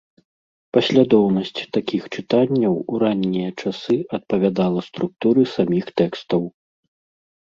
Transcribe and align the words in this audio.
Паслядоўнасць 0.75 1.59
такіх 1.75 2.03
чытанняў 2.19 2.73
у 2.79 2.93
раннія 3.03 3.49
часы 3.63 3.97
адпавядала 4.19 4.79
структуры 4.89 5.41
саміх 5.55 5.85
тэкстаў. 6.01 6.41